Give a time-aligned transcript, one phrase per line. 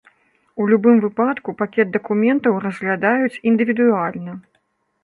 [0.63, 4.31] У любым выпадку, пакет дакументаў разглядаюць індывідуальна.